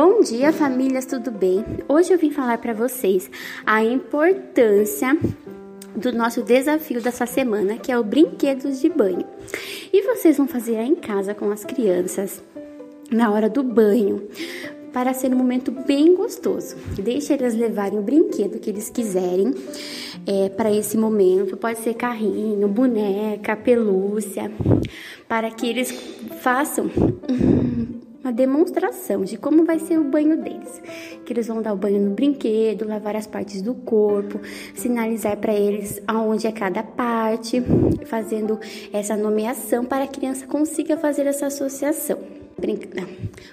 [0.00, 1.64] Bom dia, famílias, tudo bem?
[1.88, 3.28] Hoje eu vim falar para vocês
[3.66, 5.18] a importância
[5.96, 9.26] do nosso desafio dessa semana, que é o brinquedos de banho.
[9.92, 12.40] E vocês vão fazer em casa com as crianças
[13.10, 14.28] na hora do banho
[14.92, 16.76] para ser um momento bem gostoso.
[16.94, 19.52] Deixe eles levarem o brinquedo que eles quiserem
[20.24, 21.56] é, para esse momento.
[21.56, 24.48] Pode ser carrinho, boneca, pelúcia,
[25.26, 25.90] para que eles
[26.40, 26.88] façam
[28.28, 30.82] uma demonstração de como vai ser o banho deles.
[31.24, 34.40] Que eles vão dar o banho no brinquedo, lavar as partes do corpo,
[34.74, 37.62] sinalizar para eles aonde é cada parte,
[38.04, 38.60] fazendo
[38.92, 42.18] essa nomeação para a criança consiga fazer essa associação.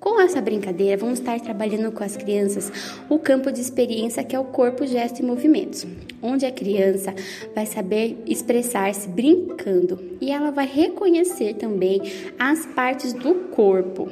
[0.00, 2.72] Com essa brincadeira, vamos estar trabalhando com as crianças
[3.10, 5.86] o campo de experiência que é o corpo, gesto e movimentos,
[6.22, 7.14] onde a criança
[7.54, 12.00] vai saber expressar-se brincando e ela vai reconhecer também
[12.38, 14.08] as partes do corpo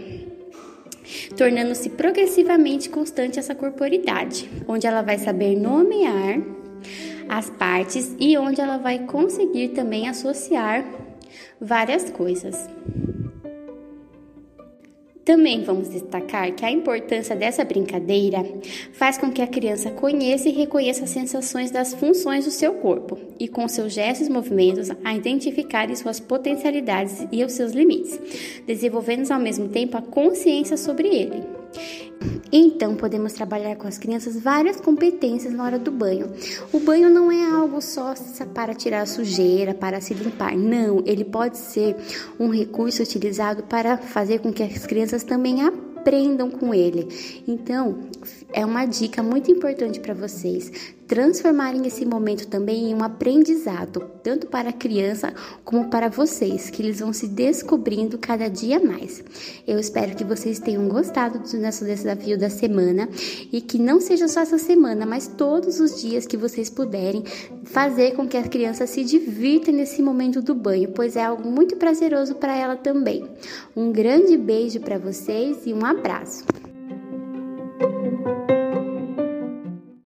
[1.37, 6.41] tornando-se progressivamente constante essa corporidade, onde ela vai saber nomear
[7.29, 10.85] as partes e onde ela vai conseguir também associar
[11.61, 12.69] várias coisas.
[15.25, 18.45] Também vamos destacar que a importância dessa brincadeira
[18.93, 23.19] faz com que a criança conheça e reconheça as sensações das funções do seu corpo
[23.41, 28.21] e, com seus gestos e movimentos, a identificar suas potencialidades e os seus limites,
[28.67, 31.43] desenvolvendo ao mesmo tempo a consciência sobre ele.
[32.53, 36.33] Então, podemos trabalhar com as crianças várias competências na hora do banho.
[36.73, 38.15] O banho não é algo só
[38.55, 40.57] para tirar a sujeira, para se limpar.
[40.57, 41.97] Não, ele pode ser
[42.39, 47.09] um recurso utilizado para fazer com que as crianças também aprendam com ele.
[47.49, 47.99] Então,
[48.53, 54.47] é uma dica muito importante para vocês transformarem esse momento também em um aprendizado, tanto
[54.47, 55.33] para a criança
[55.65, 59.23] como para vocês, que eles vão se descobrindo cada dia mais.
[59.67, 63.09] Eu espero que vocês tenham gostado do nosso desafio da semana
[63.53, 67.25] e que não seja só essa semana, mas todos os dias que vocês puderem
[67.65, 71.77] fazer com que a criança se divirta nesse momento do banho, pois é algo muito
[71.77, 73.29] prazeroso para ela também.
[73.77, 76.45] Um grande beijo para vocês e um abraço.